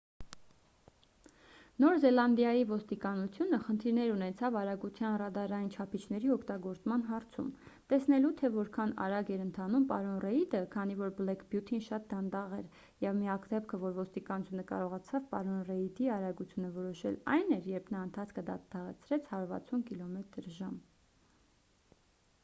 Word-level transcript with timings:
նոր 1.83 1.97
զելանդիայի 2.03 2.61
ոստիկանությունը 2.69 3.57
խնդիրներ 3.65 4.13
ունեցավ 4.13 4.55
արագության 4.61 5.17
ռադարային 5.21 5.67
չափիչների 5.75 6.31
օգտագործման 6.35 7.03
հարցում՝ 7.09 7.51
տեսնելու 7.93 8.31
թե 8.39 8.51
որքան 8.55 8.95
արագ 9.07 9.29
էր 9.35 9.43
ընթանում 9.43 9.85
պարոն 9.91 10.17
ռեիդը 10.25 10.61
քանի 10.77 10.97
որ 11.03 11.13
բլեք 11.19 11.43
բյութին 11.53 11.83
շատ 11.89 12.07
դանդաղ 12.15 12.55
էր 12.61 12.81
և 13.05 13.17
միակ 13.21 13.45
դեպքը 13.53 13.81
որ 13.85 13.95
ոստիկանությունը 14.01 14.65
կարողացավ 14.73 15.27
պարոն 15.35 15.61
ռեիդի 15.69 16.09
արագությունը 16.17 16.71
որոշել 16.79 17.19
այն 17.37 17.57
էր 17.59 17.67
երբ 17.75 17.93
նա 17.97 18.05
ընթացքը 18.09 18.45
դանդաղեցրեց 18.51 19.29
160 19.35 19.85
կմ/ժ: 19.93 20.71